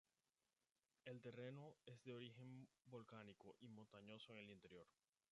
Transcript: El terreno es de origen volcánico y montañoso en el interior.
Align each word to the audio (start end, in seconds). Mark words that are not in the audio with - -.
El 1.05 1.21
terreno 1.21 1.75
es 1.85 2.03
de 2.03 2.15
origen 2.15 2.67
volcánico 2.85 3.55
y 3.59 3.67
montañoso 3.67 4.33
en 4.33 4.39
el 4.39 4.49
interior. 4.49 4.87